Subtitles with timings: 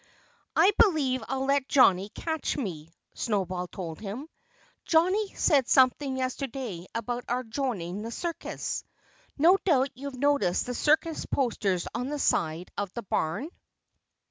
[0.55, 4.27] "I believe I'll let Johnnie catch me," Snowball told him.
[4.83, 8.83] "Johnnie said something yesterday about our joining the circus.
[9.37, 13.51] No doubt you've noticed the circus posters on the side of the barn?"